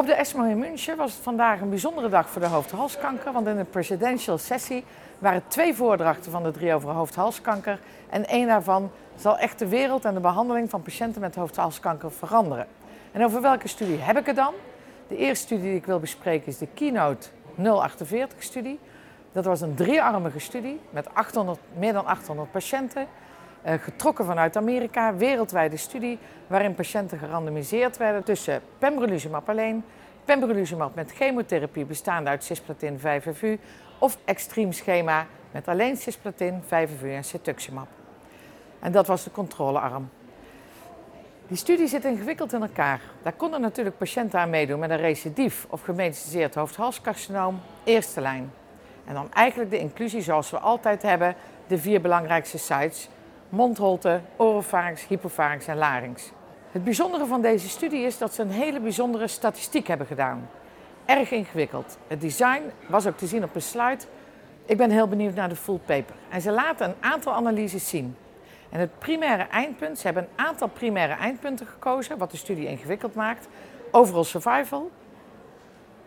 [0.00, 3.46] Op de ESMO in München was het vandaag een bijzondere dag voor de hoofd-halskanker, want
[3.46, 4.84] in de presidential sessie
[5.18, 7.78] waren twee voordrachten van de drie over hoofd-halskanker
[8.10, 12.66] en één daarvan zal echt de wereld en de behandeling van patiënten met hoofd-halskanker veranderen.
[13.12, 14.54] En over welke studie heb ik het dan?
[15.08, 18.78] De eerste studie die ik wil bespreken is de Keynote 048-studie.
[19.32, 23.06] Dat was een driearmige studie met 800, meer dan 800 patiënten.
[23.62, 29.84] Eh, getrokken vanuit Amerika, wereldwijde studie waarin patiënten gerandomiseerd werden tussen pembrolizumab alleen,
[30.24, 33.60] pembrolizumab met chemotherapie bestaande uit cisplatin 5FU
[33.98, 37.88] of extreem schema met alleen cisplatin 5FU en cetuximab.
[38.80, 40.10] En dat was de controlearm.
[41.48, 43.00] Die studie zit ingewikkeld in elkaar.
[43.22, 48.52] Daar konden natuurlijk patiënten aan meedoen met een recidief of gemetastaseerd hoofd-halscarcinoom, eerste lijn.
[49.04, 51.34] En dan eigenlijk de inclusie zoals we altijd hebben,
[51.66, 53.08] de vier belangrijkste sites
[53.48, 56.30] mondholte, oropharynx, hypopharynx en larynx.
[56.72, 60.48] Het bijzondere van deze studie is dat ze een hele bijzondere statistiek hebben gedaan.
[61.04, 61.98] Erg ingewikkeld.
[62.06, 64.04] Het design was ook te zien op een slide.
[64.64, 66.14] Ik ben heel benieuwd naar de full paper.
[66.28, 68.16] En ze laten een aantal analyses zien.
[68.68, 73.14] En het primaire eindpunt, ze hebben een aantal primaire eindpunten gekozen, wat de studie ingewikkeld
[73.14, 73.48] maakt.
[73.90, 74.90] Overall survival,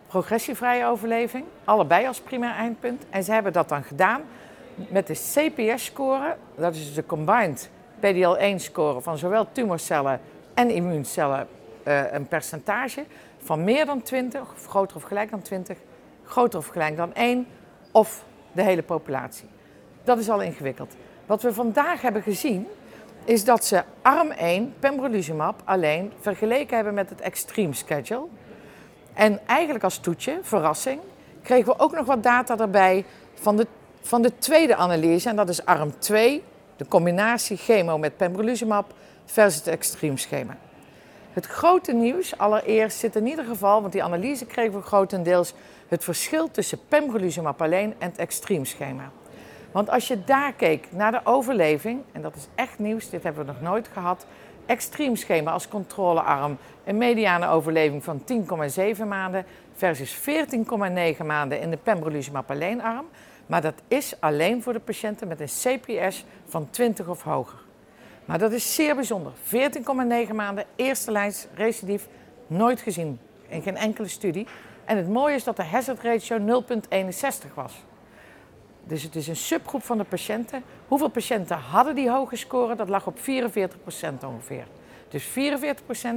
[0.07, 3.05] progressievrije overleving, allebei als primair eindpunt.
[3.09, 4.21] En ze hebben dat dan gedaan
[4.75, 7.69] met de CPS-score, dat is de combined
[7.99, 10.21] PDL1-score van zowel tumorcellen
[10.53, 11.47] en immuuncellen,
[11.87, 13.05] uh, een percentage
[13.37, 15.77] van meer dan 20, of groter of gelijk dan 20,
[16.23, 17.47] groter of gelijk dan 1,
[17.91, 19.49] of de hele populatie.
[20.03, 20.95] Dat is al ingewikkeld.
[21.25, 22.67] Wat we vandaag hebben gezien,
[23.25, 28.25] is dat ze arm 1, pembrolizumab, alleen vergeleken hebben met het extreme schedule.
[29.13, 30.99] En eigenlijk als toetje, verrassing,
[31.41, 33.67] kregen we ook nog wat data erbij van de
[34.03, 36.43] van de tweede analyse, en dat is arm 2,
[36.75, 38.93] de combinatie chemo met pembrolizumab
[39.25, 40.57] versus het extreem schema.
[41.33, 45.53] Het grote nieuws allereerst zit in ieder geval, want die analyse kregen we grotendeels,
[45.87, 49.11] het verschil tussen pembrolizumab alleen en het extreem schema.
[49.71, 53.45] Want als je daar keek naar de overleving, en dat is echt nieuws, dit hebben
[53.45, 54.25] we nog nooit gehad,
[54.65, 58.23] extreem schema als controlearm, een mediane overleving van
[58.97, 59.45] 10,7 maanden
[59.75, 60.17] versus
[61.19, 63.05] 14,9 maanden in de pembrolizumab alleen arm.
[63.45, 67.62] Maar dat is alleen voor de patiënten met een CPS van 20 of hoger.
[68.25, 69.31] Maar dat is zeer bijzonder.
[70.27, 72.07] 14,9 maanden, eerste lijns recidief,
[72.47, 74.47] nooit gezien in geen enkele studie.
[74.85, 76.63] En het mooie is dat de hazard ratio
[77.49, 77.83] 0,61 was.
[78.83, 80.63] Dus het is een subgroep van de patiënten.
[80.87, 82.75] Hoeveel patiënten hadden die hoge score?
[82.75, 83.21] Dat lag op 44%
[84.25, 84.65] ongeveer.
[85.09, 85.29] Dus 44%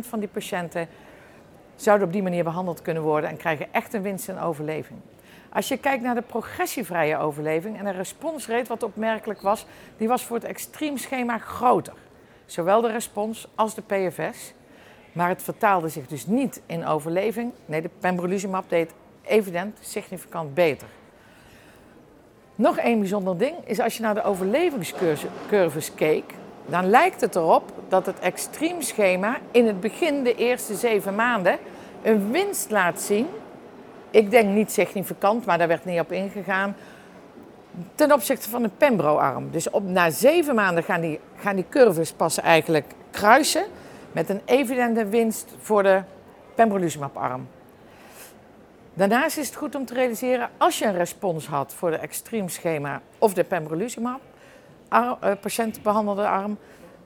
[0.00, 0.88] van die patiënten
[1.74, 4.98] zouden op die manier behandeld kunnen worden en krijgen echt een winst in overleving.
[5.52, 10.24] Als je kijkt naar de progressievrije overleving en de responsrate, wat opmerkelijk was, die was
[10.24, 11.94] voor het extreemschema groter.
[12.46, 14.54] Zowel de respons als de PFS.
[15.12, 17.52] Maar het vertaalde zich dus niet in overleving.
[17.66, 18.92] Nee, de pembrolizumab deed
[19.22, 20.88] evident significant beter.
[22.54, 26.34] Nog één bijzonder ding is als je naar de overlevingscurves keek,
[26.66, 31.58] dan lijkt het erop dat het extreemschema in het begin, de eerste zeven maanden,
[32.02, 33.26] een winst laat zien
[34.16, 36.76] ik denk niet significant, maar daar werd niet op ingegaan.
[37.94, 39.50] Ten opzichte van een Pembro-arm.
[39.50, 43.64] Dus op, na zeven maanden gaan die, gaan die curves pas eigenlijk kruisen.
[44.12, 46.02] Met een evidente winst voor de
[46.54, 47.48] pembrolizumab-arm.
[48.94, 52.48] Daarnaast is het goed om te realiseren, als je een respons had voor de extreem
[52.48, 54.20] schema of de pembrolizumab,
[54.92, 56.58] uh, patiënt behandelde arm,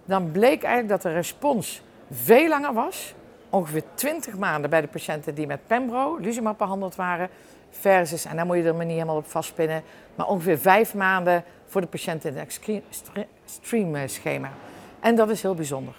[0.05, 3.15] dan bleek eigenlijk dat de respons veel langer was
[3.51, 7.29] ongeveer 20 maanden bij de patiënten die met Pembro, Luzumab behandeld waren,
[7.71, 9.83] versus, en daar moet je er maar niet helemaal op vastpinnen,
[10.15, 12.61] maar ongeveer 5 maanden voor de patiënten in het
[13.45, 14.51] extreme schema.
[15.01, 15.95] En dat is heel bijzonder.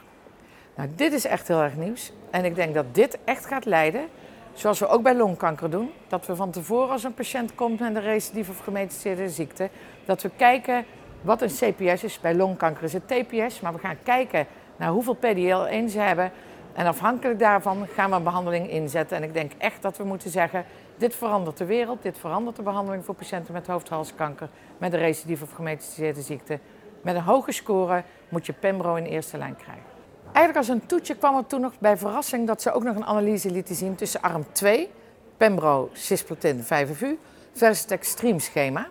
[0.76, 2.12] Nou, dit is echt heel erg nieuws.
[2.30, 4.08] En ik denk dat dit echt gaat leiden,
[4.54, 7.96] zoals we ook bij longkanker doen, dat we van tevoren als een patiënt komt met
[7.96, 9.70] een recidief of gemetastaseerde ziekte,
[10.06, 10.86] dat we kijken
[11.22, 12.20] wat een CPS is.
[12.20, 16.32] Bij longkanker is het TPS, maar we gaan kijken naar hoeveel PDL1 ze hebben
[16.74, 19.18] en afhankelijk daarvan gaan we een behandeling inzetten.
[19.18, 20.66] En ik denk echt dat we moeten zeggen,
[20.98, 25.42] dit verandert de wereld, dit verandert de behandeling voor patiënten met hoofdhalskanker, met een recidief
[25.42, 26.60] of gemetastaseerde ziekte.
[27.02, 29.84] Met een hoge score moet je Pembro in eerste lijn krijgen.
[30.24, 33.06] Eigenlijk als een toetje kwam er toen nog bij verrassing dat ze ook nog een
[33.06, 34.90] analyse lieten zien tussen arm 2,
[35.38, 37.08] Pembro, cisplatin, 5FU,
[37.54, 38.88] versus het extreem schema.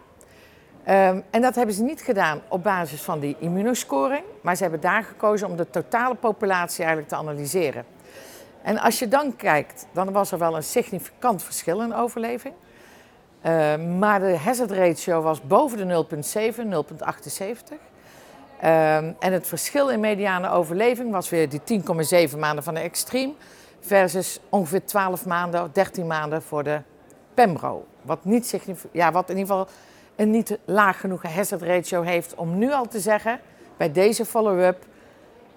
[0.88, 4.80] Um, en dat hebben ze niet gedaan op basis van die immunoscoring, maar ze hebben
[4.80, 7.84] daar gekozen om de totale populatie eigenlijk te analyseren.
[8.62, 12.54] En als je dan kijkt, dan was er wel een significant verschil in overleving.
[13.46, 16.06] Uh, maar de hazard ratio was boven de
[16.52, 16.56] 0,7,
[17.72, 17.76] 0,78.
[18.62, 21.82] Uh, en het verschil in mediane overleving was weer die
[22.30, 23.34] 10,7 maanden van de extreem
[23.80, 26.80] versus ongeveer 12 maanden of 13 maanden voor de
[27.34, 27.86] Pembro.
[28.02, 28.60] Wat, niet
[28.92, 29.68] ja, wat in ieder geval
[30.20, 33.40] een niet laag genoeg hazard ratio heeft om nu al te zeggen
[33.76, 34.84] bij deze follow-up,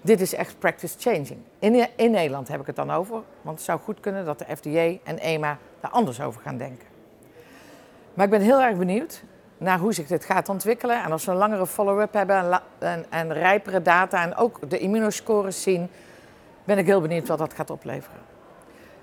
[0.02, 1.38] dit is echt practice changing.
[1.60, 4.46] In, in Nederland heb ik het dan over, want het zou goed kunnen dat de
[4.56, 6.88] FDA en EMA daar anders over gaan denken.
[8.14, 9.24] Maar ik ben heel erg benieuwd
[9.58, 11.04] naar hoe zich dit gaat ontwikkelen.
[11.04, 15.62] En als we een langere follow-up hebben en, en, rijpere data en ook de immunoscores
[15.62, 15.90] zien,
[16.64, 18.20] ben ik heel benieuwd wat dat gaat opleveren.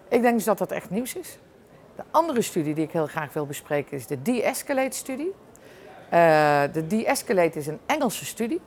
[0.09, 1.39] Ik denk dus dat dat echt nieuws is.
[1.97, 5.33] De andere studie die ik heel graag wil bespreken is de de-escalate-studie.
[6.13, 8.61] Uh, de de-escalate is een Engelse studie.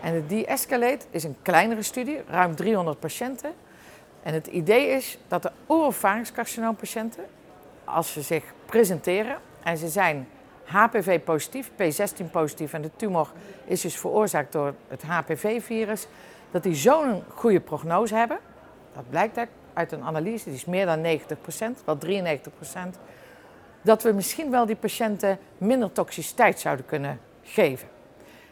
[0.00, 3.52] En de de-escalate is een kleinere studie, ruim 300 patiënten.
[4.22, 7.24] En het idee is dat de oropharynxcarcinoompatiënten,
[7.84, 10.28] als ze zich presenteren en ze zijn
[10.64, 13.32] HPV-positief, P16 positief en de tumor
[13.64, 16.06] is dus veroorzaakt door het HPV-virus,
[16.50, 18.38] dat die zo'n goede prognose hebben.
[18.94, 19.38] Dat blijkt
[19.72, 21.18] uit een analyse, die is meer dan
[21.80, 22.98] 90%, wel 93%,
[23.84, 27.88] dat we misschien wel die patiënten minder toxiciteit zouden kunnen geven.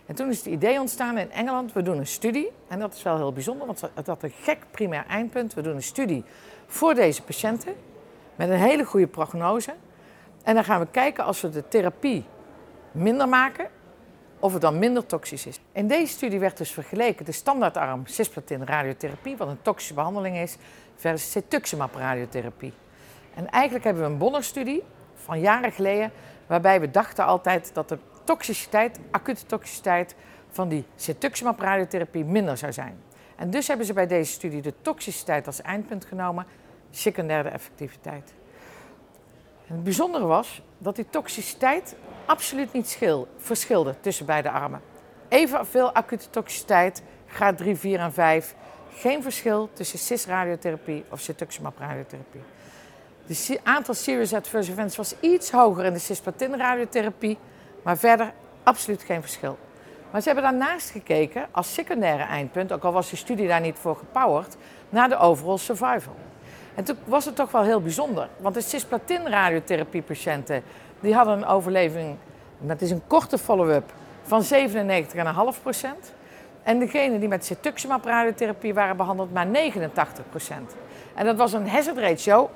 [0.07, 2.51] En toen is het idee ontstaan in Engeland, we doen een studie.
[2.69, 5.55] En dat is wel heel bijzonder, want dat had een gek primair eindpunt.
[5.55, 6.25] We doen een studie
[6.67, 7.75] voor deze patiënten
[8.37, 9.75] met een hele goede prognose.
[10.43, 12.25] En dan gaan we kijken als we de therapie
[12.91, 13.69] minder maken,
[14.39, 15.61] of het dan minder toxisch is.
[15.73, 20.57] In deze studie werd dus vergeleken de standaardarm cisplatin radiotherapie, wat een toxische behandeling is,
[20.97, 22.73] versus cetuximab radiotherapie.
[23.35, 24.83] En eigenlijk hebben we een bonnerstudie
[25.25, 26.13] van jaren geleden,
[26.47, 30.15] waarbij we dachten altijd dat de toxiciteit, acute toxiciteit
[30.51, 32.99] van die cetuximab radiotherapie minder zou zijn.
[33.37, 36.47] En dus hebben ze bij deze studie de toxiciteit als eindpunt genomen,
[36.91, 38.35] secundaire effectiviteit.
[39.67, 41.97] En het bijzondere was dat die toxiciteit
[42.27, 44.81] absoluut niet schil, verschilde tussen beide armen.
[45.29, 48.55] Evenveel acute toxiciteit, graad 3, 4 en 5.
[48.95, 52.41] Geen verschil tussen cis-radiotherapie of cetuximab radiotherapie.
[53.27, 57.39] Het aantal serious adverse events was iets hoger in de cisplatin-radiotherapie,
[57.83, 58.33] maar verder
[58.63, 59.59] absoluut geen verschil.
[60.11, 63.79] Maar ze hebben daarnaast gekeken als secundaire eindpunt, ook al was de studie daar niet
[63.79, 64.57] voor gepowerd,
[64.89, 66.15] naar de overall survival.
[66.75, 70.63] En toen was het toch wel heel bijzonder, want de cisplatin-radiotherapie-patiënten
[71.01, 72.17] die hadden een overleving,
[72.59, 73.93] dat is een korte follow-up,
[74.23, 74.51] van 97,5%
[76.63, 79.51] En degenen die met cetuximab radiotherapie waren behandeld, maar 89%
[81.15, 82.51] En dat was een hazard ratio,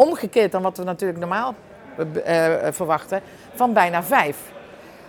[0.00, 1.54] omgekeerd dan wat we natuurlijk normaal
[1.98, 2.04] uh,
[2.70, 3.22] verwachten,
[3.54, 4.36] van bijna 5.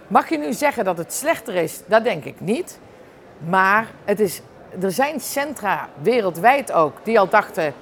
[0.08, 1.82] Mag je nu zeggen dat het slechter is?
[1.86, 2.80] Dat denk ik niet.
[3.50, 4.42] Maar het is,
[4.82, 7.74] er zijn centra wereldwijd ook die al dachten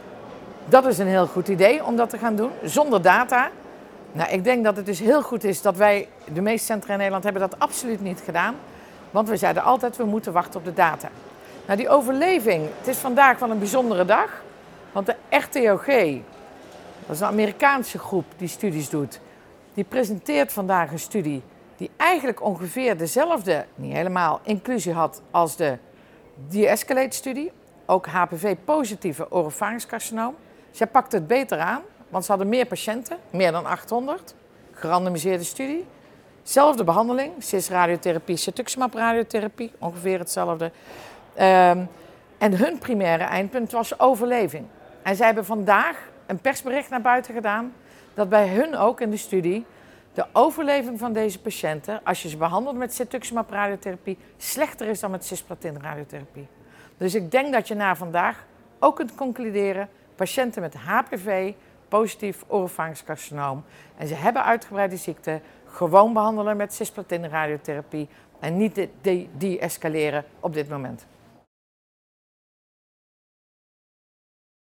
[0.70, 3.50] dat is een heel goed idee om dat te gaan doen, zonder data.
[4.12, 6.98] Nou, ik denk dat het dus heel goed is dat wij, de meeste centra in
[6.98, 8.56] Nederland, hebben dat absoluut niet gedaan.
[9.12, 11.10] Want we zeiden altijd, we moeten wachten op de data.
[11.66, 14.42] Nou, die overleving, het is vandaag wel een bijzondere dag.
[14.92, 15.88] Want de RTOG,
[17.10, 19.20] dat is een Amerikaanse groep die studies doet,
[19.74, 21.42] die presenteert vandaag een studie
[21.78, 25.78] die eigenlijk ongeveer dezelfde, niet helemaal, inclusie had als de
[26.50, 27.52] de-escalate-studie.
[27.86, 30.36] Ook HPV-positieve oropharynxcarcinoom.
[30.72, 34.36] Zij pakte het beter aan, want ze hadden meer patiënten, meer dan 800.
[34.72, 35.86] Gerandomiseerde studie.
[36.44, 40.66] Zelfde behandeling, cis-radiotherapie, cetuximab radiotherapie, ongeveer hetzelfde.
[40.66, 41.88] Um,
[42.38, 44.66] en hun primaire eindpunt was overleving.
[45.04, 45.98] En zij hebben vandaag
[46.30, 47.74] een persbericht naar buiten gedaan
[48.14, 49.66] dat bij hun ook in de studie
[50.14, 55.12] de overleving van deze patiënten, als je ze behandelt met cetuximab radiotherapie, slechter is dan
[55.12, 56.48] met cisplatin radiotherapie.
[56.98, 58.46] Dus ik denk dat je na vandaag
[58.80, 61.54] ook kunt concluderen patiënten met HPV,
[61.88, 63.64] positief oropharynxcarcinoom.
[63.98, 68.10] En ze hebben uitgebreide ziekte, gewoon behandelen met cisplatin radiotherapie
[68.40, 68.88] en niet
[69.38, 71.06] die, escaleren op dit moment.